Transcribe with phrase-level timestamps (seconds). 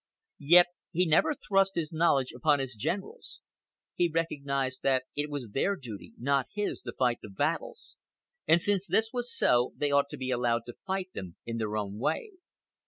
[0.39, 3.39] Yet he never thrust his knowledge upon his generals.
[3.93, 7.97] He recognized that it was their duty, not his, to fight the battles,
[8.47, 11.77] and since this was so, they ought to be allowed to fight them in their
[11.77, 12.31] own way.